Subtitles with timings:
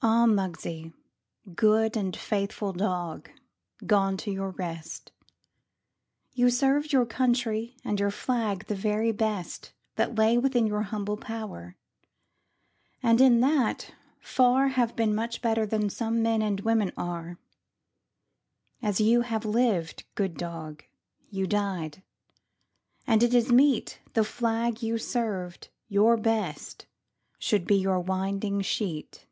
[0.00, 0.92] Ah, Muggsie,
[1.56, 3.30] good and faithful dog,
[3.84, 5.10] Gone to your rest!
[6.34, 11.16] You served your country and your flag The very best That lay within your humble
[11.16, 11.74] power,
[13.02, 17.38] And in that far Have been much better than some men And women are.
[18.80, 20.84] As you had lived, good dog,
[21.28, 22.04] you died,
[23.04, 26.86] And it is meet The flag you served your best
[27.40, 29.24] should be Your winding sheet.